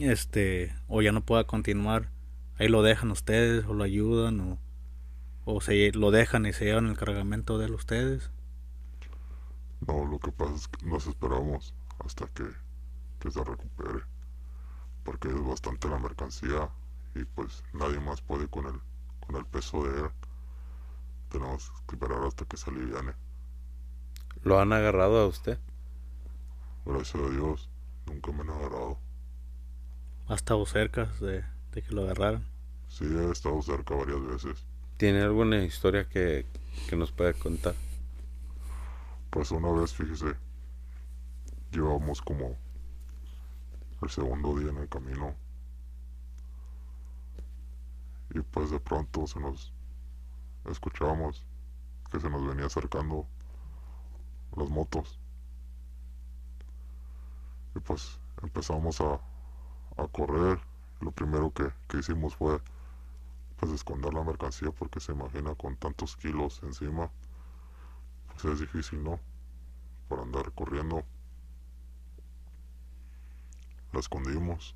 este, 0.00 0.74
o 0.88 1.02
ya 1.02 1.12
no 1.12 1.24
pueda 1.24 1.44
continuar, 1.44 2.10
ahí 2.58 2.68
lo 2.68 2.82
dejan 2.82 3.10
ustedes 3.10 3.64
o 3.66 3.74
lo 3.74 3.84
ayudan 3.84 4.40
o, 4.40 4.58
o 5.44 5.60
se 5.60 5.92
lo 5.92 6.10
dejan 6.10 6.46
y 6.46 6.52
se 6.52 6.66
llevan 6.66 6.88
el 6.88 6.96
cargamento 6.96 7.58
de 7.58 7.70
ustedes. 7.72 8.30
No, 9.86 10.04
lo 10.04 10.18
que 10.18 10.30
pasa 10.30 10.54
es 10.54 10.68
que 10.68 10.86
nos 10.86 11.06
esperamos 11.06 11.74
hasta 12.04 12.26
que, 12.28 12.44
que 13.18 13.30
se 13.30 13.42
recupere. 13.42 14.00
Porque 15.04 15.28
es 15.28 15.44
bastante 15.44 15.88
la 15.88 15.98
mercancía 15.98 16.68
y 17.14 17.24
pues 17.24 17.64
nadie 17.72 17.98
más 18.00 18.20
puede 18.20 18.48
con 18.48 18.66
el, 18.66 18.80
con 19.26 19.36
el 19.36 19.44
peso 19.46 19.82
de 19.84 20.02
él. 20.02 20.10
Tenemos 21.30 21.70
que 21.88 21.96
esperar 21.96 22.22
hasta 22.24 22.44
que 22.44 22.56
se 22.56 22.70
aliviane. 22.70 23.12
¿Lo 24.44 24.60
han 24.60 24.72
agarrado 24.72 25.20
a 25.20 25.26
usted? 25.26 25.58
Gracias 26.84 27.22
a 27.22 27.28
Dios, 27.30 27.68
nunca 28.06 28.32
me 28.32 28.42
han 28.42 28.50
agarrado. 28.50 28.98
Ha 30.28 30.34
estado 30.34 30.64
cerca 30.66 31.06
de, 31.20 31.44
de 31.72 31.82
que 31.82 31.92
lo 31.92 32.02
agarraran. 32.02 32.44
Sí, 32.88 33.04
he 33.04 33.30
estado 33.30 33.60
cerca 33.62 33.94
varias 33.94 34.22
veces. 34.24 34.64
¿Tiene 34.96 35.22
alguna 35.22 35.64
historia 35.64 36.08
que, 36.08 36.46
que 36.88 36.96
nos 36.96 37.10
pueda 37.10 37.32
contar? 37.32 37.74
Pues 39.32 39.50
una 39.50 39.72
vez, 39.72 39.94
fíjese, 39.94 40.36
llevamos 41.70 42.20
como 42.20 42.54
el 44.02 44.10
segundo 44.10 44.58
día 44.58 44.68
en 44.68 44.76
el 44.76 44.90
camino. 44.90 45.34
Y 48.34 48.40
pues 48.40 48.70
de 48.70 48.78
pronto 48.78 49.26
se 49.26 49.40
nos 49.40 49.72
escuchábamos 50.66 51.46
que 52.10 52.20
se 52.20 52.28
nos 52.28 52.46
venía 52.46 52.66
acercando 52.66 53.26
las 54.54 54.68
motos. 54.68 55.18
Y 57.74 57.80
pues 57.80 58.20
empezamos 58.42 59.00
a, 59.00 59.14
a 59.96 60.08
correr. 60.08 60.60
Lo 61.00 61.10
primero 61.10 61.50
que, 61.54 61.72
que 61.88 62.00
hicimos 62.00 62.36
fue 62.36 62.60
pues 63.56 63.72
esconder 63.72 64.12
la 64.12 64.24
mercancía 64.24 64.70
porque 64.72 65.00
se 65.00 65.12
imagina 65.12 65.54
con 65.54 65.74
tantos 65.78 66.18
kilos 66.18 66.60
encima 66.64 67.10
es 68.44 68.60
difícil, 68.60 69.02
¿no? 69.04 69.20
Para 70.08 70.22
andar 70.22 70.52
corriendo. 70.52 71.04
La 73.92 74.00
escondimos 74.00 74.74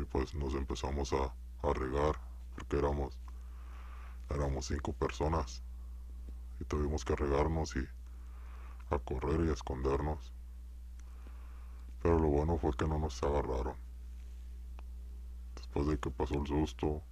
y 0.00 0.04
pues 0.04 0.34
nos 0.34 0.54
empezamos 0.54 1.12
a, 1.12 1.34
a 1.68 1.72
regar 1.72 2.18
porque 2.54 2.78
éramos 2.78 3.16
éramos 4.30 4.66
cinco 4.66 4.92
personas 4.94 5.62
y 6.58 6.64
tuvimos 6.64 7.04
que 7.04 7.14
regarnos 7.14 7.76
y 7.76 7.86
a 8.90 8.98
correr 8.98 9.46
y 9.46 9.50
a 9.50 9.52
escondernos. 9.52 10.32
Pero 12.02 12.18
lo 12.18 12.28
bueno 12.28 12.58
fue 12.58 12.72
que 12.72 12.88
no 12.88 12.98
nos 12.98 13.22
agarraron. 13.22 13.76
Después 15.56 15.86
de 15.86 15.98
que 15.98 16.10
pasó 16.10 16.34
el 16.34 16.46
susto, 16.46 17.02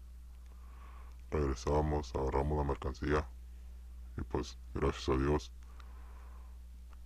regresamos, 1.31 2.14
agarramos 2.14 2.59
la 2.59 2.64
mercancía 2.64 3.29
y 4.20 4.24
pues 4.24 4.59
gracias 4.74 5.09
a 5.09 5.16
Dios 5.16 5.52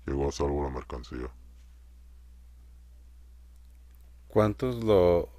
llegó 0.06 0.28
a 0.28 0.32
salvo 0.32 0.64
la 0.64 0.70
mercancía. 0.70 1.30
¿Cuánto 4.28 4.68
es 4.70 4.76
lo, 4.84 5.30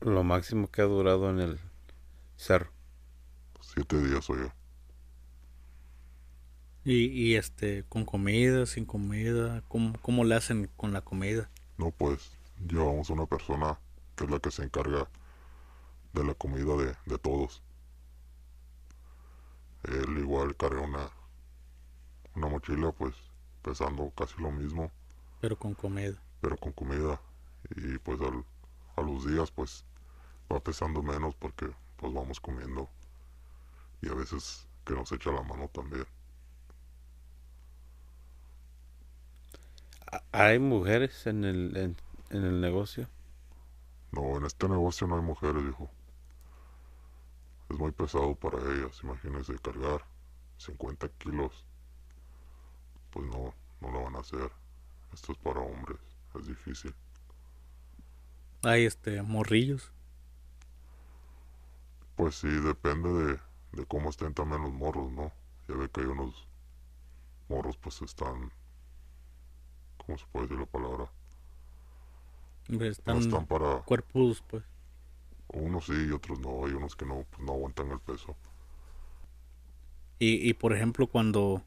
lo 0.00 0.24
máximo 0.24 0.70
que 0.70 0.80
ha 0.82 0.86
durado 0.86 1.30
en 1.30 1.40
el 1.40 1.60
cerro? 2.36 2.70
Siete 3.60 4.00
días 4.02 4.28
oye. 4.30 4.50
Y, 6.84 7.06
y 7.06 7.36
este, 7.36 7.84
con 7.88 8.04
comida, 8.04 8.66
sin 8.66 8.84
comida, 8.86 9.62
¿cómo, 9.68 9.94
cómo 10.02 10.24
le 10.24 10.34
hacen 10.34 10.70
con 10.76 10.92
la 10.92 11.02
comida? 11.02 11.50
No 11.78 11.90
pues 11.92 12.32
llevamos 12.68 13.10
una 13.10 13.26
persona 13.26 13.78
que 14.16 14.24
es 14.24 14.30
la 14.30 14.40
que 14.40 14.50
se 14.50 14.64
encarga 14.64 15.08
de 16.12 16.24
la 16.24 16.34
comida 16.34 16.76
de, 16.76 16.96
de 17.06 17.18
todos. 17.18 17.62
Él 19.84 20.18
igual 20.18 20.56
carga 20.56 20.80
una, 20.82 21.10
una 22.34 22.48
mochila 22.48 22.92
pues 22.92 23.14
pesando 23.62 24.10
casi 24.16 24.34
lo 24.40 24.50
mismo, 24.50 24.90
Pero 25.40 25.56
con 25.58 25.74
comida. 25.74 26.16
pero 26.40 26.56
con 26.56 26.72
comida. 26.72 27.20
Y 27.76 27.98
pues 27.98 28.20
al- 28.20 28.44
a 28.96 29.02
los 29.02 29.26
días 29.26 29.50
pues 29.50 29.84
va 30.52 30.60
pesando 30.60 31.02
menos 31.02 31.34
porque 31.34 31.66
pues 31.96 32.12
vamos 32.12 32.40
comiendo. 32.40 32.88
Y 34.02 34.08
a 34.08 34.14
veces 34.14 34.66
que 34.84 34.94
nos 34.94 35.10
echa 35.12 35.30
la 35.32 35.42
mano 35.42 35.68
también. 35.68 36.06
¿Ha- 40.12 40.22
¿Hay 40.32 40.58
mujeres 40.58 41.26
en 41.26 41.44
el, 41.44 41.76
en, 41.76 41.96
en 42.30 42.44
el 42.44 42.60
negocio? 42.60 43.08
No, 44.12 44.36
en 44.38 44.44
este 44.46 44.68
negocio 44.68 45.06
no 45.06 45.16
hay 45.16 45.22
mujeres, 45.22 45.64
dijo. 45.64 45.90
Es 47.74 47.80
muy 47.80 47.90
pesado 47.90 48.36
para 48.36 48.58
ellas, 48.58 49.00
imagínense 49.02 49.58
cargar 49.58 50.06
50 50.58 51.08
kilos. 51.18 51.66
Pues 53.10 53.26
no, 53.26 53.52
no 53.80 53.90
lo 53.90 54.04
van 54.04 54.14
a 54.14 54.20
hacer. 54.20 54.48
Esto 55.12 55.32
es 55.32 55.38
para 55.38 55.58
hombres, 55.58 55.98
es 56.36 56.46
difícil. 56.46 56.94
Hay 58.62 58.84
este, 58.84 59.22
morrillos. 59.22 59.92
Pues 62.16 62.36
sí, 62.36 62.48
depende 62.48 63.08
de, 63.08 63.40
de 63.72 63.86
cómo 63.86 64.10
estén 64.10 64.34
también 64.34 64.62
los 64.62 64.72
morros, 64.72 65.10
¿no? 65.12 65.32
Ya 65.68 65.74
ve 65.76 65.88
que 65.90 66.00
hay 66.02 66.06
unos 66.06 66.46
morros 67.48 67.76
pues 67.78 68.00
están... 68.02 68.52
¿Cómo 69.98 70.16
se 70.18 70.26
puede 70.26 70.46
decir 70.46 70.60
la 70.60 70.66
palabra? 70.66 71.10
No 72.68 72.84
Están 72.84 73.18
están 73.18 73.46
para... 73.46 73.82
cuerpos, 73.82 74.42
pues. 74.46 74.64
Unos 75.48 75.86
sí 75.86 75.94
y 76.08 76.12
otros 76.12 76.38
no. 76.40 76.66
Hay 76.66 76.72
unos 76.74 76.96
que 76.96 77.06
no, 77.06 77.24
pues, 77.30 77.40
no 77.42 77.52
aguantan 77.52 77.90
el 77.90 78.00
peso. 78.00 78.36
Y, 80.18 80.48
y 80.48 80.54
por 80.54 80.72
ejemplo, 80.72 81.06
cuando 81.06 81.62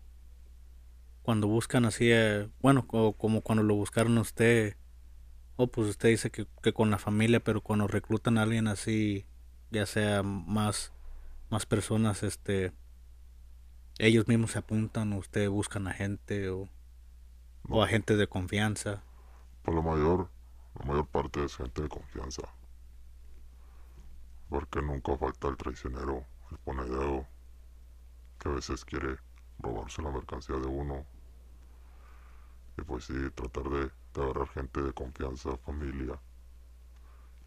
cuando 1.23 1.47
buscan 1.47 1.85
así, 1.85 2.09
eh, 2.11 2.49
bueno, 2.61 2.87
co- 2.87 3.13
como 3.13 3.41
cuando 3.41 3.63
lo 3.63 3.75
buscaron 3.75 4.17
a 4.17 4.21
usted, 4.21 4.77
o 5.57 5.67
pues 5.67 5.89
usted 5.89 6.09
dice 6.09 6.31
que, 6.31 6.47
que 6.63 6.73
con 6.73 6.91
la 6.91 6.99
familia, 6.99 7.41
pero 7.43 7.61
cuando 7.61 7.87
reclutan 7.87 8.37
a 8.37 8.43
alguien 8.43 8.67
así, 8.67 9.25
ya 9.71 9.85
sea 9.87 10.23
más, 10.23 10.93
más 11.49 11.65
personas, 11.65 12.23
este, 12.23 12.73
ellos 13.99 14.27
mismos 14.27 14.51
se 14.53 14.59
apuntan, 14.59 15.13
o 15.13 15.17
usted 15.17 15.49
buscan 15.49 15.87
a 15.87 15.93
gente, 15.93 16.49
o, 16.49 16.67
o 17.69 17.83
a 17.83 17.87
gente 17.87 18.15
de 18.17 18.27
confianza. 18.27 19.03
Pues 19.61 19.75
la 19.75 19.83
mayor, 19.83 20.31
la 20.79 20.85
mayor 20.85 21.07
parte 21.09 21.45
es 21.45 21.55
gente 21.57 21.83
de 21.83 21.89
confianza. 21.89 22.41
Porque 24.49 24.81
nunca 24.81 25.17
falta 25.17 25.47
el 25.47 25.57
traicionero, 25.57 26.25
el 26.51 26.57
ponedero, 26.59 27.27
que 28.39 28.49
a 28.49 28.53
veces 28.53 28.83
quiere 28.83 29.17
robarse 29.59 30.01
la 30.01 30.11
mercancía 30.11 30.55
de 30.57 30.67
uno. 30.67 31.05
Y 32.77 32.81
pues 32.83 33.05
sí, 33.05 33.13
tratar 33.35 33.63
de, 33.69 33.91
de 34.13 34.23
agarrar 34.23 34.47
gente 34.47 34.81
de 34.81 34.93
confianza, 34.93 35.57
familia, 35.57 36.17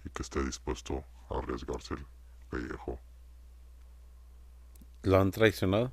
y 0.04 0.10
que 0.10 0.22
esté 0.22 0.44
dispuesto 0.44 1.04
a 1.30 1.38
arriesgarse 1.38 1.94
el 1.94 2.06
pellejo 2.50 3.00
¿Lo 5.02 5.20
han 5.20 5.30
traicionado? 5.30 5.92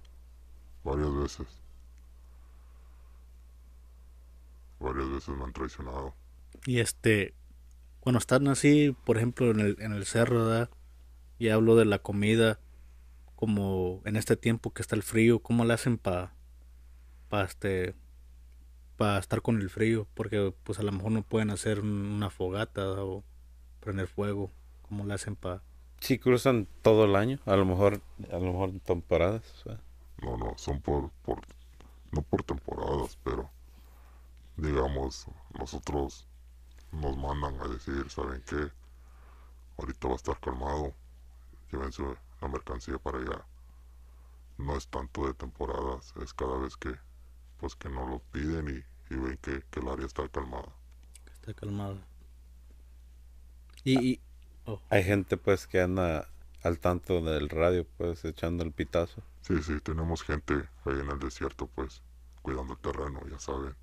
varias 0.83 1.13
veces. 1.13 1.47
Varias 4.79 5.09
veces 5.11 5.35
me 5.35 5.43
han 5.43 5.53
traicionado. 5.53 6.15
Y 6.65 6.79
este, 6.79 7.33
cuando 7.99 8.19
están 8.19 8.47
así, 8.47 8.95
por 9.05 9.17
ejemplo, 9.17 9.51
en 9.51 9.59
el, 9.59 9.77
en 9.81 9.93
el 9.93 10.05
cerro, 10.05 10.45
¿verdad? 10.45 10.69
Y 11.39 11.50
hablo 11.50 11.76
de 11.76 11.86
la 11.86 12.00
comida, 12.00 12.60
como 13.36 14.02
en 14.06 14.15
este 14.15 14.36
tiempo 14.36 14.71
que 14.73 14.82
está 14.82 14.95
el 14.95 15.04
frío, 15.04 15.39
¿cómo 15.39 15.65
le 15.65 15.73
hacen 15.73 15.97
para 15.97 16.34
pa 17.30 17.43
este 17.43 17.93
para 18.97 19.19
estar 19.19 19.41
con 19.43 19.62
el 19.62 19.69
frío? 19.69 20.08
Porque 20.15 20.54
pues 20.63 20.80
a 20.80 20.84
lo 20.84 20.91
mejor 20.91 21.12
no 21.12 21.21
pueden 21.23 21.52
hacer 21.52 21.82
un- 21.82 22.06
una 22.15 22.30
fogata 22.32 23.04
o 23.04 23.23
prender 23.80 24.08
fuego. 24.08 24.50
¿Cómo 24.88 25.06
le 25.06 25.13
hacen 25.13 25.36
para 25.36 25.62
Sí, 26.00 26.17
cruzan 26.19 26.67
todo 26.84 27.06
el 27.06 27.15
año, 27.15 27.39
a 27.45 27.56
lo 27.56 27.65
mejor, 27.65 28.02
a 28.32 28.38
lo 28.38 28.52
mejor 28.52 28.71
temporadas. 28.80 29.43
o 29.60 29.63
sea. 29.69 29.80
No, 30.21 30.38
no, 30.38 30.54
son 30.58 30.80
por, 30.82 31.12
por, 31.23 31.41
no 32.12 32.21
por 32.23 32.43
temporadas, 32.43 33.17
pero 33.23 33.50
digamos, 34.56 35.26
nosotros 35.58 36.28
nos 36.91 37.17
mandan 37.17 37.60
a 37.62 37.67
decir, 37.67 38.10
¿saben 38.10 38.41
qué? 38.47 38.71
Ahorita 39.78 40.08
va 40.08 40.13
a 40.13 40.17
estar 40.17 40.39
calmado, 40.39 40.93
llévense 41.71 42.03
la 42.41 42.47
mercancía 42.47 42.97
para 42.99 43.19
allá. 43.19 43.45
No 44.60 44.75
es 44.77 44.88
tanto 44.88 45.25
de 45.25 45.34
temporadas, 45.34 46.13
es 46.21 46.32
cada 46.36 46.60
vez 46.60 46.77
que, 46.77 46.93
pues 47.58 47.75
que 47.75 47.89
nos 47.89 48.10
lo 48.10 48.19
piden 48.32 48.69
y, 48.69 49.13
y 49.13 49.17
ven 49.17 49.38
que, 49.41 49.63
que 49.71 49.80
el 49.82 49.89
área 49.89 50.06
está 50.08 50.30
calmada. 50.30 50.73
esté 51.32 51.53
calmada? 51.53 51.97
Y, 53.84 54.12
y 54.13 54.21
oh, 54.65 54.82
Hay 54.89 55.03
gente 55.03 55.38
pues 55.38 55.67
que 55.67 55.82
anda 55.82 56.30
al 56.63 56.80
tanto 56.80 57.21
del 57.21 57.49
radio, 57.49 57.88
pues 57.97 58.25
echando 58.25 58.63
el 58.63 58.71
pitazo. 58.73 59.23
Sí, 59.41 59.63
sí, 59.63 59.80
tenemos 59.82 60.21
gente 60.21 60.53
ahí 60.86 60.99
en 60.99 61.10
el 61.10 61.17
desierto, 61.17 61.65
pues, 61.65 62.03
cuidando 62.43 62.73
el 62.73 62.80
terreno, 62.80 63.21
ya 63.27 63.39
saben. 63.39 63.75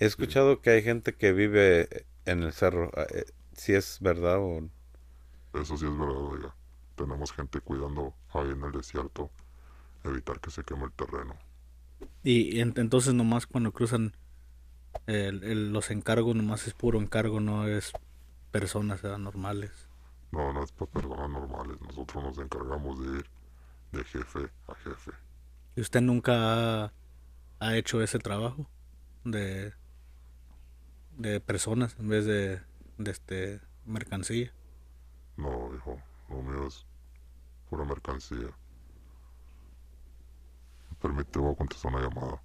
He 0.00 0.06
escuchado 0.06 0.60
que 0.62 0.70
hay 0.70 0.82
gente 0.82 1.14
que 1.14 1.32
vive 1.32 2.06
en 2.24 2.42
el 2.42 2.52
cerro. 2.52 2.90
eh, 2.96 3.24
Si 3.52 3.72
es 3.74 3.98
verdad 4.00 4.38
o 4.40 4.68
Eso 5.54 5.76
sí 5.76 5.86
es 5.86 5.96
verdad, 5.96 6.16
oiga. 6.16 6.56
Tenemos 7.00 7.32
gente 7.32 7.60
cuidando 7.60 8.14
ahí 8.34 8.50
en 8.50 8.62
el 8.62 8.72
desierto, 8.72 9.30
evitar 10.04 10.40
que 10.40 10.50
se 10.50 10.64
queme 10.64 10.84
el 10.84 10.92
terreno. 10.92 11.34
y 12.22 12.60
en- 12.60 12.74
entonces 12.76 13.14
nomás 13.14 13.46
cuando 13.46 13.72
cruzan 13.72 14.14
el- 15.06 15.44
el- 15.44 15.72
los 15.72 15.90
encargos, 15.90 16.36
nomás 16.36 16.66
es 16.66 16.74
puro 16.74 17.00
encargo, 17.00 17.40
no 17.40 17.66
es 17.68 17.92
personas 18.52 19.02
¿verdad? 19.02 19.18
normales. 19.18 19.72
No, 20.32 20.52
no 20.52 20.62
es 20.64 20.72
para 20.72 20.90
personas 20.90 21.30
normales. 21.30 21.80
Nosotros 21.80 22.24
nos 22.24 22.38
encargamos 22.38 23.00
de 23.00 23.18
ir 23.18 23.26
de 23.92 24.04
jefe 24.04 24.50
a 24.68 24.74
jefe. 24.76 25.12
¿Y 25.76 25.80
usted 25.80 26.00
nunca 26.00 26.84
ha, 26.86 26.92
ha 27.60 27.76
hecho 27.76 28.02
ese 28.02 28.18
trabajo 28.18 28.68
de, 29.24 29.72
de 31.16 31.40
personas 31.40 31.96
en 31.98 32.08
vez 32.08 32.24
de, 32.24 32.60
de 32.98 33.10
este 33.10 33.60
mercancía? 33.86 34.52
No, 35.36 35.74
hijo, 35.74 36.00
lo 36.28 36.42
mío 36.42 36.66
es 36.68 36.86
pura 37.70 37.84
mercancía. 37.84 38.48
Me 40.90 40.96
permite, 41.00 41.38
voy 41.38 41.52
a 41.52 41.56
contestar 41.56 41.94
una 41.94 42.02
llamada. 42.02 42.42